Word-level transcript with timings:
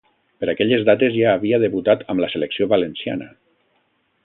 Per 0.43 0.47
aquelles 0.53 0.85
dates 0.87 1.13
ja 1.17 1.27
havia 1.33 1.59
debutat 1.65 2.03
amb 2.15 2.25
la 2.25 2.31
selecció 2.37 2.69
valenciana. 2.75 3.29